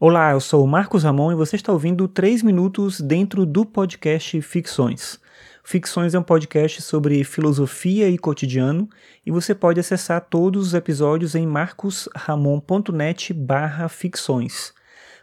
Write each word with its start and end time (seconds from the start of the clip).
Olá, 0.00 0.30
eu 0.30 0.38
sou 0.38 0.62
o 0.62 0.68
Marcos 0.68 1.02
Ramon 1.02 1.32
e 1.32 1.34
você 1.34 1.56
está 1.56 1.72
ouvindo 1.72 2.06
3 2.06 2.44
minutos 2.44 3.00
dentro 3.00 3.44
do 3.44 3.66
podcast 3.66 4.40
Ficções. 4.40 5.18
Ficções 5.64 6.14
é 6.14 6.18
um 6.20 6.22
podcast 6.22 6.80
sobre 6.82 7.24
filosofia 7.24 8.08
e 8.08 8.16
cotidiano 8.16 8.88
e 9.26 9.32
você 9.32 9.56
pode 9.56 9.80
acessar 9.80 10.20
todos 10.20 10.68
os 10.68 10.74
episódios 10.74 11.34
em 11.34 11.44
marcosramon.net 11.48 13.34
barra 13.34 13.88
ficções. 13.88 14.72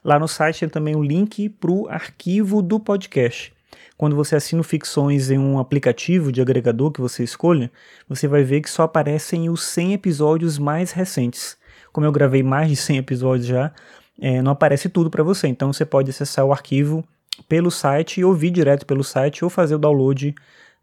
Lá 0.04 0.20
no 0.20 0.28
site 0.28 0.60
tem 0.60 0.68
também 0.68 0.94
o 0.94 1.00
um 1.00 1.04
link 1.04 1.48
para 1.48 1.72
o 1.72 1.88
arquivo 1.88 2.62
do 2.62 2.78
podcast. 2.78 3.54
Quando 3.96 4.18
você 4.18 4.36
assina 4.36 4.62
Ficções 4.62 5.32
em 5.32 5.40
um 5.40 5.58
aplicativo 5.58 6.34
de 6.34 6.42
agregador 6.42 6.92
que 6.92 7.00
você 7.00 7.24
escolha, 7.24 7.72
você 8.10 8.28
vai 8.28 8.44
ver 8.44 8.60
que 8.60 8.70
só 8.70 8.84
aparecem 8.84 9.50
os 9.50 9.64
100 9.64 9.94
episódios 9.94 10.60
mais 10.60 10.92
recentes. 10.92 11.58
Como 11.94 12.06
eu 12.06 12.12
gravei 12.12 12.44
mais 12.44 12.68
de 12.68 12.76
100 12.76 12.98
episódios 12.98 13.48
já, 13.48 13.72
é, 14.20 14.42
não 14.42 14.52
aparece 14.52 14.90
tudo 14.90 15.10
para 15.10 15.24
você. 15.24 15.48
Então 15.48 15.72
você 15.72 15.86
pode 15.86 16.10
acessar 16.10 16.46
o 16.46 16.52
arquivo 16.52 17.04
pelo 17.48 17.70
site 17.70 18.20
e 18.20 18.26
ouvir 18.26 18.52
direto 18.52 18.86
pelo 18.86 19.04
site 19.04 19.44
ou 19.44 19.50
fazer 19.50 19.76
o 19.76 19.80
download 19.80 20.34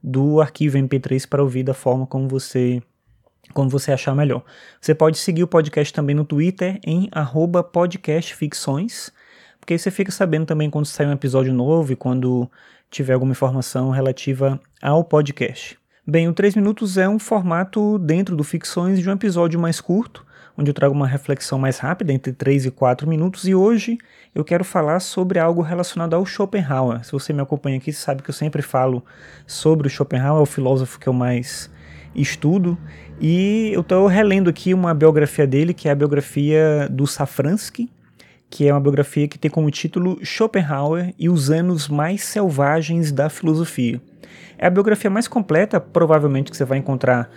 do 0.03 0.41
arquivo 0.41 0.77
MP3 0.79 1.29
para 1.29 1.43
ouvir 1.43 1.63
da 1.63 1.75
forma 1.75 2.07
como 2.07 2.29
você 2.29 2.83
como 3.53 3.69
você 3.69 3.93
achar 3.93 4.15
melhor. 4.15 4.43
Você 4.81 4.95
pode 4.95 5.19
seguir 5.19 5.43
o 5.43 5.49
podcast 5.49 5.93
também 5.93 6.15
no 6.17 6.25
Twitter 6.25 6.81
em 6.87 7.11
podcastficções, 7.73 9.11
porque 9.61 9.75
aí 9.75 9.79
você 9.79 9.91
fica 9.91 10.11
sabendo 10.11 10.47
também 10.47 10.71
quando 10.71 10.87
sai 10.87 11.07
um 11.07 11.13
episódio 11.13 11.53
novo 11.53 11.93
e 11.93 11.97
quando 11.97 12.51
tiver 12.91 13.13
alguma 13.13 13.33
informação 13.33 13.91
relativa 13.91 14.61
ao 14.81 15.05
podcast. 15.05 15.79
Bem, 16.07 16.29
o 16.29 16.33
3 16.33 16.57
minutos 16.57 16.97
é 16.97 17.09
um 17.09 17.19
formato 17.19 17.99
dentro 17.99 18.35
do 18.35 18.43
Ficções 18.43 18.99
de 18.99 19.09
um 19.09 19.13
episódio 19.13 19.61
mais 19.61 19.81
curto, 19.81 20.25
onde 20.57 20.71
eu 20.71 20.75
trago 20.75 20.95
uma 20.95 21.07
reflexão 21.07 21.59
mais 21.59 21.79
rápida, 21.79 22.13
entre 22.13 22.33
3 22.33 22.67
e 22.67 22.71
4 22.71 23.09
minutos, 23.09 23.47
e 23.47 23.55
hoje 23.55 23.99
eu 24.35 24.45
quero 24.45 24.65
falar 24.65 25.01
sobre 25.01 25.39
algo 25.39 25.63
relacionado 25.63 26.15
ao 26.15 26.25
Schopenhauer. 26.25 27.05
Se 27.05 27.13
você 27.13 27.33
me 27.33 27.41
acompanha 27.41 27.77
aqui, 27.77 27.93
sabe 27.93 28.23
que 28.23 28.31
eu 28.31 28.35
sempre 28.35 28.63
falo 28.63 29.05
sobre 29.47 29.87
o 29.87 29.91
Schopenhauer, 29.91 30.41
é 30.41 30.43
o 30.43 30.47
filósofo 30.47 30.99
que 30.99 31.09
eu 31.09 31.13
mais 31.13 31.71
estudo, 32.15 32.77
e 33.21 33.71
eu 33.73 33.81
estou 33.81 34.07
relendo 34.07 34.51
aqui 34.51 34.75
uma 34.75 34.93
biografia 34.93 35.47
dele, 35.47 35.73
que 35.73 35.89
é 35.89 35.93
a 35.93 35.95
biografia 35.95 36.89
do 36.91 37.07
Safransky, 37.07 37.91
que 38.51 38.69
é 38.69 38.73
uma 38.73 38.81
biografia 38.81 39.27
que 39.27 39.39
tem 39.39 39.51
como 39.51 39.71
título 39.71 40.19
Schopenhauer 40.23 41.15
e 41.19 41.31
os 41.31 41.51
anos 41.51 41.89
mais 41.89 42.23
selvagens 42.25 43.11
da 43.11 43.31
filosofia. 43.31 44.01
É 44.59 44.67
a 44.67 44.71
biografia 44.71 45.09
mais 45.09 45.27
completa, 45.27 45.81
provavelmente, 45.81 46.51
que 46.51 46.57
você 46.57 46.65
vai 46.65 46.77
encontrar 46.79 47.31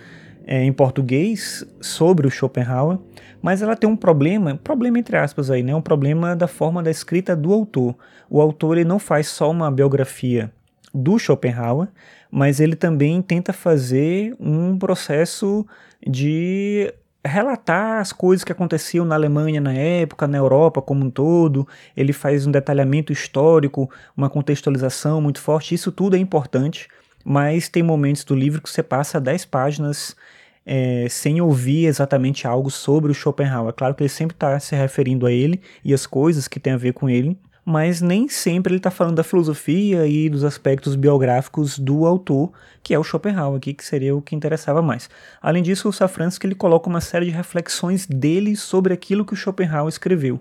é, 0.46 0.64
em 0.64 0.72
português 0.72 1.66
sobre 1.82 2.28
o 2.28 2.32
Schopenhauer, 2.32 3.00
mas 3.42 3.62
ela 3.62 3.76
tem 3.76 3.90
um 3.90 3.96
problema, 3.96 4.56
problema 4.64 5.00
entre 5.00 5.18
aspas 5.18 5.50
aí, 5.50 5.64
né? 5.64 5.76
Um 5.76 5.82
problema 5.82 6.36
da 6.36 6.48
forma 6.48 6.84
da 6.84 6.92
escrita 6.92 7.36
do 7.36 7.52
autor. 7.52 7.96
O 8.30 8.40
autor 8.40 8.78
ele 8.78 8.88
não 8.88 9.00
faz 9.00 9.28
só 9.28 9.50
uma 9.50 9.72
biografia 9.72 10.52
do 10.94 11.18
Schopenhauer, 11.20 11.88
mas 12.32 12.60
ele 12.60 12.76
também 12.76 13.22
tenta 13.22 13.52
fazer 13.52 14.36
um 14.40 14.78
processo 14.78 15.66
de 16.06 16.94
relatar 17.26 18.00
as 18.00 18.14
coisas 18.14 18.44
que 18.44 18.52
aconteciam 18.52 19.04
na 19.04 19.16
Alemanha 19.16 19.60
na 19.60 19.74
época, 19.74 20.28
na 20.28 20.38
Europa 20.38 20.82
como 20.82 21.06
um 21.06 21.10
todo. 21.10 21.68
Ele 21.98 22.14
faz 22.14 22.46
um 22.46 22.52
detalhamento 22.52 23.12
histórico, 23.12 23.90
uma 24.16 24.30
contextualização 24.30 25.20
muito 25.20 25.42
forte. 25.42 25.74
Isso 25.74 25.92
tudo 25.92 26.16
é 26.16 26.20
importante, 26.20 26.88
mas 27.26 27.68
tem 27.68 27.82
momentos 27.82 28.24
do 28.24 28.36
livro 28.36 28.62
que 28.62 28.70
você 28.70 28.84
passa 28.84 29.20
10 29.20 29.46
páginas 29.46 30.16
é, 30.64 31.08
sem 31.10 31.42
ouvir 31.42 31.86
exatamente 31.86 32.46
algo 32.46 32.70
sobre 32.70 33.12
o 33.12 33.16
Schopenhauer. 33.16 33.70
É 33.70 33.74
claro 33.74 33.96
que 33.96 34.04
ele 34.04 34.10
sempre 34.10 34.36
está 34.36 34.60
se 34.60 34.76
referindo 34.76 35.26
a 35.26 35.32
ele 35.32 35.60
e 35.84 35.92
as 35.92 36.06
coisas 36.06 36.48
que 36.48 36.60
tem 36.60 36.74
a 36.74 36.78
ver 36.78 36.94
com 36.94 37.10
ele, 37.10 37.36
mas 37.66 38.00
nem 38.00 38.30
sempre 38.30 38.72
ele 38.72 38.78
está 38.78 38.92
falando 38.92 39.16
da 39.16 39.24
filosofia 39.24 40.06
e 40.06 40.30
dos 40.30 40.44
aspectos 40.44 40.96
biográficos 40.96 41.80
do 41.80 42.06
autor, 42.06 42.52
que 42.84 42.94
é 42.94 43.00
o 43.00 43.04
Schopenhauer 43.04 43.58
aqui, 43.58 43.74
que 43.74 43.84
seria 43.84 44.16
o 44.16 44.22
que 44.22 44.36
interessava 44.36 44.84
mais. 44.84 45.10
Além 45.42 45.64
disso, 45.64 45.90
o 45.90 45.94
Safransky 45.94 46.46
ele 46.46 46.54
coloca 46.54 46.88
uma 46.88 47.02
série 47.02 47.26
de 47.26 47.32
reflexões 47.32 48.06
dele 48.06 48.56
sobre 48.56 48.94
aquilo 48.94 49.26
que 49.26 49.34
o 49.34 49.36
Schopenhauer 49.36 49.90
escreveu. 49.90 50.40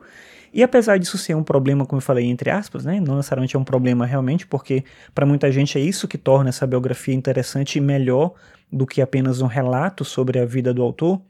E 0.52 0.62
apesar 0.62 0.98
disso 0.98 1.16
ser 1.16 1.34
um 1.34 1.42
problema, 1.42 1.86
como 1.86 1.98
eu 1.98 2.04
falei, 2.04 2.26
entre 2.26 2.50
aspas, 2.50 2.84
né, 2.84 3.00
não 3.00 3.16
necessariamente 3.16 3.56
é 3.56 3.58
um 3.58 3.64
problema 3.64 4.04
realmente, 4.04 4.46
porque 4.46 4.84
para 5.14 5.24
muita 5.24 5.50
gente 5.50 5.78
é 5.78 5.80
isso 5.80 6.06
que 6.06 6.18
torna 6.18 6.50
essa 6.50 6.66
biografia 6.66 7.14
interessante 7.14 7.78
e 7.78 7.80
melhor 7.80 8.34
do 8.70 8.86
que 8.86 9.00
apenas 9.00 9.40
um 9.40 9.46
relato 9.46 10.04
sobre 10.04 10.38
a 10.38 10.44
vida 10.44 10.72
do 10.74 10.82
autor, 10.82 11.20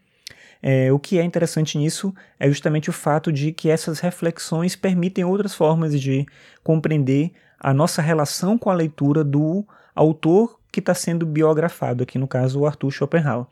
é, 0.67 0.91
o 0.91 0.99
que 0.99 1.19
é 1.19 1.23
interessante 1.23 1.77
nisso 1.77 2.15
é 2.41 2.49
justamente 2.49 2.89
o 2.89 2.93
fato 2.93 3.31
de 3.31 3.53
que 3.53 3.69
essas 3.69 4.01
reflexões 4.01 4.75
permitem 4.75 5.23
outras 5.23 5.55
formas 5.55 6.01
de 6.01 6.25
compreender 6.63 7.33
a 7.61 7.75
nossa 7.75 8.01
relação 8.01 8.57
com 8.57 8.71
a 8.71 8.75
leitura 8.75 9.23
do 9.23 9.63
autor 9.95 10.59
que 10.73 10.81
está 10.81 10.95
sendo 10.95 11.27
biografado, 11.27 12.03
aqui 12.03 12.17
no 12.17 12.27
caso 12.27 12.61
o 12.61 12.67
Arthur 12.67 12.91
Schopenhauer. 12.91 13.45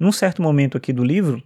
Num 0.00 0.10
certo 0.10 0.40
momento 0.40 0.78
aqui 0.78 0.90
do 0.90 1.04
livro, 1.04 1.42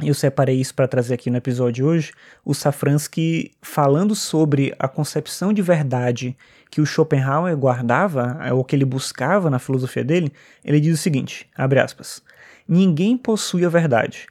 eu 0.00 0.14
separei 0.14 0.60
isso 0.60 0.76
para 0.76 0.86
trazer 0.86 1.14
aqui 1.14 1.28
no 1.28 1.38
episódio 1.38 1.84
hoje, 1.84 2.12
o 2.44 2.54
Safransky 2.54 3.50
falando 3.60 4.14
sobre 4.14 4.72
a 4.78 4.86
concepção 4.86 5.52
de 5.52 5.60
verdade 5.60 6.36
que 6.70 6.80
o 6.80 6.86
Schopenhauer 6.86 7.56
guardava, 7.56 8.38
ou 8.52 8.62
que 8.62 8.76
ele 8.76 8.84
buscava 8.84 9.50
na 9.50 9.58
filosofia 9.58 10.04
dele, 10.04 10.32
ele 10.64 10.78
diz 10.78 10.94
o 10.94 11.02
seguinte, 11.02 11.48
abre 11.56 11.80
aspas, 11.80 12.22
Ninguém 12.68 13.16
possui 13.16 13.64
a 13.64 13.68
verdade, 13.68 14.26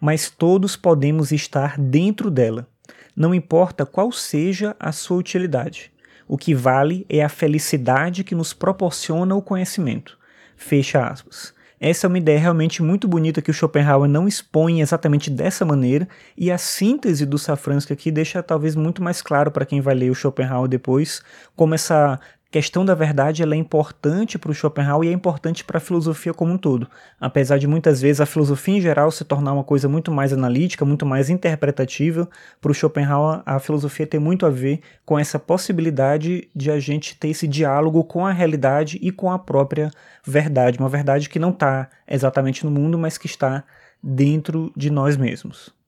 mas 0.00 0.30
todos 0.30 0.76
podemos 0.76 1.30
estar 1.30 1.78
dentro 1.78 2.30
dela, 2.30 2.66
não 3.14 3.34
importa 3.34 3.84
qual 3.84 4.10
seja 4.10 4.74
a 4.80 4.92
sua 4.92 5.18
utilidade. 5.18 5.92
O 6.26 6.38
que 6.38 6.54
vale 6.54 7.04
é 7.08 7.22
a 7.22 7.28
felicidade 7.28 8.24
que 8.24 8.34
nos 8.34 8.52
proporciona 8.52 9.34
o 9.34 9.42
conhecimento. 9.42 10.16
Fecha 10.56 11.04
aspas. 11.06 11.52
Essa 11.80 12.06
é 12.06 12.08
uma 12.08 12.18
ideia 12.18 12.38
realmente 12.38 12.82
muito 12.82 13.08
bonita 13.08 13.40
que 13.40 13.50
o 13.50 13.54
Schopenhauer 13.54 14.08
não 14.08 14.28
expõe 14.28 14.82
exatamente 14.82 15.30
dessa 15.30 15.64
maneira, 15.64 16.06
e 16.36 16.50
a 16.50 16.58
síntese 16.58 17.24
do 17.24 17.38
Safransky 17.38 17.94
aqui 17.94 18.10
deixa 18.10 18.42
talvez 18.42 18.76
muito 18.76 19.02
mais 19.02 19.22
claro 19.22 19.50
para 19.50 19.64
quem 19.64 19.80
vai 19.80 19.94
ler 19.94 20.10
o 20.10 20.14
Schopenhauer 20.14 20.68
depois, 20.68 21.22
como 21.56 21.74
essa 21.74 22.20
questão 22.50 22.84
da 22.84 22.94
verdade 22.94 23.42
ela 23.42 23.54
é 23.54 23.58
importante 23.58 24.38
para 24.38 24.50
o 24.50 24.54
Schopenhauer 24.54 25.08
e 25.08 25.10
é 25.10 25.14
importante 25.14 25.62
para 25.64 25.78
a 25.78 25.80
filosofia 25.80 26.34
como 26.34 26.52
um 26.52 26.58
todo. 26.58 26.88
Apesar 27.20 27.58
de 27.58 27.66
muitas 27.66 28.00
vezes 28.00 28.20
a 28.20 28.26
filosofia 28.26 28.76
em 28.76 28.80
geral 28.80 29.10
se 29.10 29.24
tornar 29.24 29.52
uma 29.52 29.62
coisa 29.62 29.88
muito 29.88 30.10
mais 30.10 30.32
analítica, 30.32 30.84
muito 30.84 31.06
mais 31.06 31.30
interpretativa, 31.30 32.28
para 32.60 32.70
o 32.70 32.74
Schopenhauer 32.74 33.42
a 33.46 33.58
filosofia 33.60 34.06
tem 34.06 34.18
muito 34.18 34.44
a 34.44 34.50
ver 34.50 34.80
com 35.06 35.18
essa 35.18 35.38
possibilidade 35.38 36.48
de 36.54 36.70
a 36.70 36.80
gente 36.80 37.16
ter 37.16 37.28
esse 37.28 37.46
diálogo 37.46 38.02
com 38.02 38.26
a 38.26 38.32
realidade 38.32 38.98
e 39.00 39.12
com 39.12 39.30
a 39.30 39.38
própria 39.38 39.90
verdade, 40.24 40.78
uma 40.78 40.88
verdade 40.88 41.28
que 41.28 41.38
não 41.38 41.50
está 41.50 41.88
exatamente 42.08 42.64
no 42.64 42.70
mundo, 42.70 42.98
mas 42.98 43.16
que 43.16 43.26
está 43.26 43.62
dentro 44.02 44.72
de 44.76 44.90
nós 44.90 45.16
mesmos. 45.16 45.79